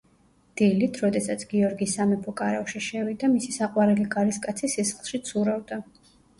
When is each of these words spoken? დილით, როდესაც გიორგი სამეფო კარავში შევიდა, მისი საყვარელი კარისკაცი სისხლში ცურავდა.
დილით, 0.61 0.95
როდესაც 1.03 1.43
გიორგი 1.51 1.89
სამეფო 1.91 2.33
კარავში 2.41 2.83
შევიდა, 2.87 3.31
მისი 3.37 3.55
საყვარელი 3.61 4.11
კარისკაცი 4.19 4.73
სისხლში 4.79 5.25
ცურავდა. 5.33 5.83